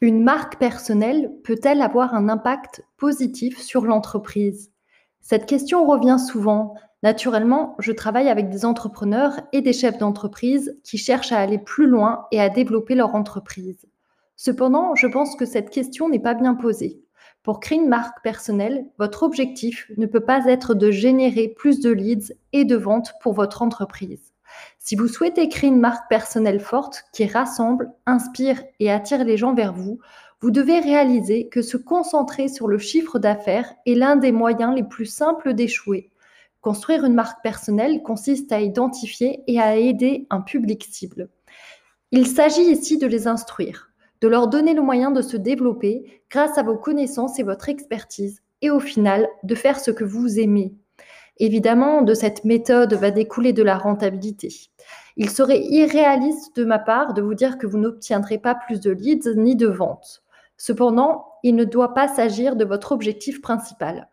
Une 0.00 0.22
marque 0.22 0.60
personnelle 0.60 1.32
peut-elle 1.42 1.82
avoir 1.82 2.14
un 2.14 2.28
impact 2.28 2.84
positif 2.98 3.60
sur 3.60 3.84
l'entreprise? 3.84 4.70
Cette 5.20 5.46
question 5.46 5.84
revient 5.84 6.18
souvent. 6.24 6.74
Naturellement, 7.02 7.74
je 7.80 7.90
travaille 7.90 8.28
avec 8.28 8.48
des 8.48 8.64
entrepreneurs 8.64 9.40
et 9.52 9.60
des 9.60 9.72
chefs 9.72 9.98
d'entreprise 9.98 10.78
qui 10.84 10.98
cherchent 10.98 11.32
à 11.32 11.40
aller 11.40 11.58
plus 11.58 11.88
loin 11.88 12.26
et 12.30 12.40
à 12.40 12.48
développer 12.48 12.94
leur 12.94 13.16
entreprise. 13.16 13.88
Cependant, 14.36 14.94
je 14.94 15.08
pense 15.08 15.34
que 15.34 15.46
cette 15.46 15.70
question 15.70 16.08
n'est 16.08 16.20
pas 16.20 16.34
bien 16.34 16.54
posée. 16.54 17.02
Pour 17.42 17.58
créer 17.58 17.78
une 17.78 17.88
marque 17.88 18.22
personnelle, 18.22 18.86
votre 19.00 19.24
objectif 19.24 19.90
ne 19.96 20.06
peut 20.06 20.24
pas 20.24 20.46
être 20.46 20.74
de 20.74 20.92
générer 20.92 21.48
plus 21.48 21.80
de 21.80 21.90
leads 21.90 22.32
et 22.52 22.64
de 22.64 22.76
ventes 22.76 23.14
pour 23.20 23.32
votre 23.32 23.62
entreprise. 23.62 24.32
Si 24.78 24.96
vous 24.96 25.08
souhaitez 25.08 25.48
créer 25.48 25.70
une 25.70 25.80
marque 25.80 26.08
personnelle 26.08 26.60
forte 26.60 27.04
qui 27.12 27.26
rassemble, 27.26 27.92
inspire 28.06 28.62
et 28.80 28.90
attire 28.90 29.24
les 29.24 29.36
gens 29.36 29.54
vers 29.54 29.72
vous, 29.72 29.98
vous 30.40 30.50
devez 30.50 30.78
réaliser 30.78 31.48
que 31.48 31.62
se 31.62 31.76
concentrer 31.76 32.48
sur 32.48 32.68
le 32.68 32.78
chiffre 32.78 33.18
d'affaires 33.18 33.74
est 33.86 33.94
l'un 33.94 34.16
des 34.16 34.32
moyens 34.32 34.74
les 34.74 34.84
plus 34.84 35.06
simples 35.06 35.52
d'échouer. 35.52 36.10
Construire 36.60 37.04
une 37.04 37.14
marque 37.14 37.42
personnelle 37.42 38.02
consiste 38.02 38.52
à 38.52 38.60
identifier 38.60 39.42
et 39.46 39.60
à 39.60 39.76
aider 39.76 40.26
un 40.30 40.40
public 40.40 40.86
cible. 40.90 41.28
Il 42.10 42.26
s'agit 42.26 42.62
ici 42.62 42.98
de 42.98 43.06
les 43.06 43.26
instruire, 43.26 43.90
de 44.20 44.28
leur 44.28 44.48
donner 44.48 44.74
le 44.74 44.82
moyen 44.82 45.10
de 45.10 45.22
se 45.22 45.36
développer 45.36 46.22
grâce 46.30 46.56
à 46.56 46.62
vos 46.62 46.76
connaissances 46.76 47.38
et 47.38 47.42
votre 47.42 47.68
expertise, 47.68 48.42
et 48.62 48.70
au 48.70 48.80
final, 48.80 49.28
de 49.42 49.54
faire 49.54 49.78
ce 49.78 49.90
que 49.90 50.04
vous 50.04 50.38
aimez. 50.40 50.74
Évidemment, 51.40 52.02
de 52.02 52.14
cette 52.14 52.44
méthode 52.44 52.94
va 52.94 53.10
découler 53.10 53.52
de 53.52 53.62
la 53.62 53.78
rentabilité. 53.78 54.48
Il 55.16 55.30
serait 55.30 55.60
irréaliste 55.60 56.56
de 56.56 56.64
ma 56.64 56.78
part 56.78 57.14
de 57.14 57.22
vous 57.22 57.34
dire 57.34 57.58
que 57.58 57.66
vous 57.66 57.78
n'obtiendrez 57.78 58.38
pas 58.38 58.54
plus 58.54 58.80
de 58.80 58.90
leads 58.90 59.34
ni 59.36 59.54
de 59.54 59.68
ventes. 59.68 60.22
Cependant, 60.56 61.26
il 61.44 61.54
ne 61.54 61.64
doit 61.64 61.94
pas 61.94 62.08
s'agir 62.08 62.56
de 62.56 62.64
votre 62.64 62.92
objectif 62.92 63.40
principal. 63.40 64.08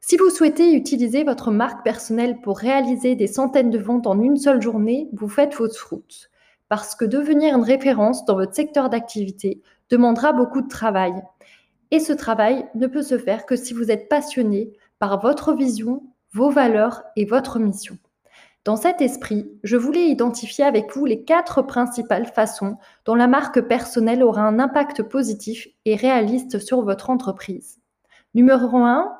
Si 0.00 0.16
vous 0.16 0.30
souhaitez 0.30 0.74
utiliser 0.74 1.24
votre 1.24 1.50
marque 1.50 1.82
personnelle 1.82 2.40
pour 2.40 2.58
réaliser 2.58 3.16
des 3.16 3.26
centaines 3.26 3.70
de 3.70 3.78
ventes 3.78 4.06
en 4.06 4.20
une 4.20 4.36
seule 4.36 4.62
journée, 4.62 5.08
vous 5.12 5.28
faites 5.28 5.54
fausse 5.54 5.80
route. 5.82 6.30
Parce 6.68 6.94
que 6.94 7.04
devenir 7.04 7.56
une 7.56 7.64
référence 7.64 8.24
dans 8.26 8.36
votre 8.36 8.54
secteur 8.54 8.90
d'activité 8.90 9.62
demandera 9.90 10.32
beaucoup 10.32 10.60
de 10.60 10.68
travail. 10.68 11.14
Et 11.90 12.00
ce 12.00 12.12
travail 12.12 12.66
ne 12.74 12.86
peut 12.86 13.02
se 13.02 13.18
faire 13.18 13.46
que 13.46 13.56
si 13.56 13.72
vous 13.72 13.90
êtes 13.90 14.08
passionné, 14.08 14.72
par 14.98 15.20
votre 15.20 15.52
vision, 15.52 16.02
vos 16.32 16.50
valeurs 16.50 17.04
et 17.16 17.24
votre 17.24 17.58
mission. 17.58 17.96
Dans 18.64 18.76
cet 18.76 19.00
esprit, 19.00 19.50
je 19.62 19.76
voulais 19.76 20.08
identifier 20.08 20.64
avec 20.64 20.94
vous 20.94 21.06
les 21.06 21.24
quatre 21.24 21.62
principales 21.62 22.26
façons 22.26 22.76
dont 23.06 23.14
la 23.14 23.26
marque 23.26 23.60
personnelle 23.62 24.22
aura 24.22 24.42
un 24.42 24.58
impact 24.58 25.02
positif 25.04 25.68
et 25.84 25.96
réaliste 25.96 26.58
sur 26.58 26.82
votre 26.82 27.08
entreprise. 27.08 27.78
Numéro 28.34 28.76
1, 28.76 29.10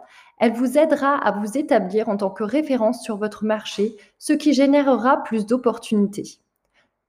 elle 0.41 0.53
vous 0.53 0.77
aidera 0.77 1.15
à 1.15 1.33
vous 1.33 1.57
établir 1.57 2.09
en 2.09 2.17
tant 2.17 2.31
que 2.31 2.45
référence 2.45 3.03
sur 3.03 3.17
votre 3.17 3.45
marché, 3.45 3.97
ce 4.19 4.33
qui 4.33 4.53
générera 4.53 5.23
plus 5.23 5.47
d'opportunités. 5.47 6.41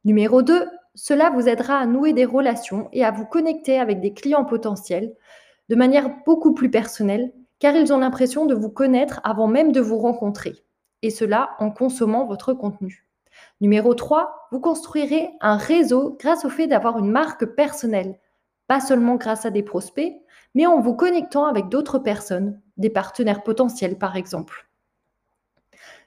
Numéro 0.06 0.42
2, 0.42 0.66
cela 0.96 1.30
vous 1.30 1.48
aidera 1.50 1.78
à 1.78 1.86
nouer 1.86 2.14
des 2.14 2.26
relations 2.26 2.88
et 2.94 3.04
à 3.04 3.12
vous 3.12 3.26
connecter 3.26 3.80
avec 3.80 4.00
des 4.00 4.14
clients 4.14 4.46
potentiels 4.46 5.14
de 5.68 5.76
manière 5.76 6.10
beaucoup 6.26 6.54
plus 6.54 6.72
personnelle 6.72 7.32
car 7.60 7.76
ils 7.76 7.94
ont 7.94 7.98
l'impression 7.98 8.46
de 8.46 8.56
vous 8.56 8.70
connaître 8.70 9.20
avant 9.24 9.48
même 9.48 9.72
de 9.72 9.82
vous 9.82 9.98
rencontrer, 9.98 10.56
et 11.02 11.10
cela 11.10 11.52
en 11.60 11.72
consommant 11.72 12.26
votre 12.26 12.54
contenu. 12.54 13.06
Numéro 13.62 13.94
3, 13.94 14.48
vous 14.52 14.60
construirez 14.60 15.30
un 15.42 15.58
réseau 15.58 16.18
grâce 16.20 16.46
au 16.46 16.50
fait 16.50 16.68
d'avoir 16.68 16.98
une 16.98 17.12
marque 17.12 17.46
personnelle, 17.46 18.20
pas 18.68 18.80
seulement 18.80 19.16
grâce 19.16 19.46
à 19.46 19.50
des 19.50 19.64
prospects, 19.64 20.14
mais 20.56 20.66
en 20.66 20.80
vous 20.80 20.96
connectant 20.96 21.46
avec 21.46 21.70
d'autres 21.70 22.00
personnes, 22.00 22.62
des 22.78 22.90
partenaires 22.90 23.44
potentiels 23.44 23.98
par 23.98 24.16
exemple. 24.16 24.70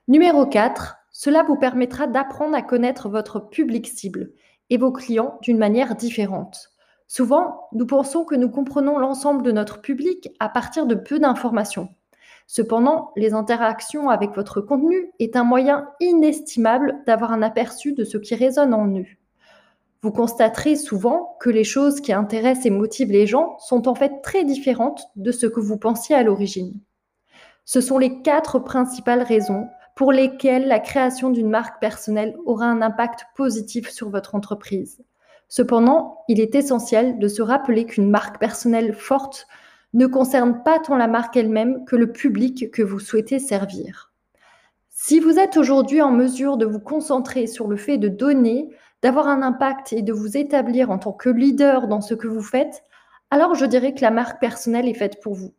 Numéro 0.09 0.47
4, 0.47 0.97
cela 1.11 1.43
vous 1.43 1.57
permettra 1.57 2.07
d'apprendre 2.07 2.57
à 2.57 2.63
connaître 2.63 3.09
votre 3.09 3.39
public 3.39 3.87
cible 3.87 4.33
et 4.71 4.79
vos 4.79 4.93
clients 4.93 5.39
d'une 5.43 5.59
manière 5.59 5.95
différente. 5.95 6.72
Souvent, 7.15 7.69
nous 7.73 7.85
pensons 7.85 8.25
que 8.25 8.35
nous 8.35 8.49
comprenons 8.49 8.99
l'ensemble 8.99 9.43
de 9.43 9.53
notre 9.53 9.83
public 9.83 10.31
à 10.41 10.49
partir 10.49 10.87
de 10.87 10.95
peu 10.95 11.19
d'informations. 11.19 11.91
Cependant, 12.47 13.13
les 13.17 13.35
interactions 13.35 14.09
avec 14.09 14.35
votre 14.35 14.63
contenu 14.63 15.13
est 15.19 15.37
un 15.37 15.45
moyen 15.45 15.91
inestimable 16.01 17.03
d'avoir 17.07 17.31
un 17.33 17.43
aperçu 17.43 17.93
de 17.93 18.05
ce 18.05 18.17
qui 18.17 18.35
résonne 18.35 18.73
en 18.73 18.89
eux. 18.99 19.05
Vous 20.01 20.11
constaterez 20.11 20.75
souvent 20.75 21.37
que 21.39 21.51
les 21.51 21.65
choses 21.65 22.01
qui 22.01 22.15
intéressent 22.15 22.65
et 22.65 22.71
motivent 22.71 23.13
les 23.13 23.27
gens 23.27 23.59
sont 23.59 23.89
en 23.89 23.95
fait 23.95 24.23
très 24.23 24.45
différentes 24.45 25.03
de 25.15 25.33
ce 25.33 25.45
que 25.45 25.61
vous 25.61 25.77
pensiez 25.77 26.17
à 26.17 26.23
l'origine. 26.23 26.81
Ce 27.67 27.83
sont 27.83 27.99
les 27.99 28.23
quatre 28.23 28.59
principales 28.59 29.23
raisons 29.23 29.69
pour 29.97 30.13
lesquelles 30.13 30.67
la 30.67 30.81
création 30.81 31.29
d'une 31.29 31.51
marque 31.51 31.79
personnelle 31.79 32.35
aura 32.47 32.65
un 32.65 32.81
impact 32.81 33.27
positif 33.37 33.91
sur 33.91 34.09
votre 34.09 34.35
entreprise. 34.35 35.05
Cependant, 35.55 36.25
il 36.29 36.41
est 36.41 36.55
essentiel 36.55 37.19
de 37.19 37.29
se 37.29 37.43
rappeler 37.43 37.85
qu'une 37.85 38.09
marque 38.09 38.41
personnelle 38.41 38.95
forte 38.95 39.47
ne 39.93 40.07
concerne 40.07 40.63
pas 40.63 40.79
tant 40.79 40.97
la 40.97 41.09
marque 41.09 41.37
elle-même 41.37 41.85
que 41.85 41.95
le 41.95 42.11
public 42.11 42.71
que 42.71 42.81
vous 42.81 42.99
souhaitez 42.99 43.39
servir. 43.39 44.15
Si 44.89 45.21
vous 45.21 45.39
êtes 45.39 45.59
aujourd'hui 45.59 46.01
en 46.01 46.11
mesure 46.11 46.57
de 46.57 46.65
vous 46.65 46.81
concentrer 46.81 47.47
sur 47.47 47.69
le 47.69 47.77
fait 47.77 47.99
de 47.99 48.09
donner, 48.09 48.71
d'avoir 49.03 49.29
un 49.29 49.43
impact 49.43 49.93
et 49.93 50.01
de 50.01 50.15
vous 50.15 50.39
établir 50.39 50.91
en 50.91 50.97
tant 50.97 51.13
que 51.13 51.29
leader 51.29 51.87
dans 51.87 52.01
ce 52.01 52.15
que 52.15 52.29
vous 52.29 52.41
faites, 52.41 52.83
alors 53.31 53.55
je 53.55 53.67
dirais 53.67 53.93
que 53.93 54.01
la 54.01 54.11
marque 54.11 54.41
personnelle 54.41 54.89
est 54.89 54.95
faite 54.95 55.21
pour 55.21 55.35
vous. 55.35 55.53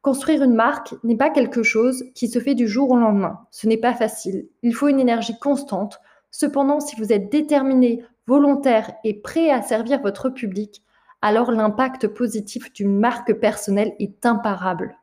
Construire 0.00 0.44
une 0.44 0.54
marque 0.54 0.94
n'est 1.02 1.16
pas 1.16 1.30
quelque 1.30 1.64
chose 1.64 2.04
qui 2.14 2.28
se 2.28 2.38
fait 2.38 2.54
du 2.54 2.68
jour 2.68 2.92
au 2.92 2.96
lendemain. 2.96 3.40
Ce 3.50 3.66
n'est 3.66 3.78
pas 3.78 3.94
facile. 3.94 4.46
Il 4.62 4.76
faut 4.76 4.86
une 4.86 5.00
énergie 5.00 5.36
constante. 5.40 5.98
Cependant, 6.30 6.78
si 6.78 6.94
vous 6.94 7.12
êtes 7.12 7.32
déterminé 7.32 8.04
volontaire 8.26 8.92
et 9.04 9.14
prêt 9.14 9.50
à 9.50 9.62
servir 9.62 10.00
votre 10.00 10.30
public, 10.30 10.82
alors 11.22 11.50
l'impact 11.50 12.08
positif 12.08 12.72
d'une 12.72 12.98
marque 12.98 13.32
personnelle 13.34 13.94
est 13.98 14.26
imparable. 14.26 14.96